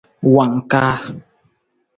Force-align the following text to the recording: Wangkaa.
Wangkaa. 0.33 0.97